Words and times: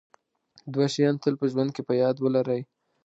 دوه 0.73 0.85
شیان 0.93 1.15
تل 1.23 1.33
په 1.41 1.45
ژوند 1.51 1.69
کې 1.75 1.81
په 1.87 1.93
یاد 2.01 2.15
ولرئ. 2.19 2.61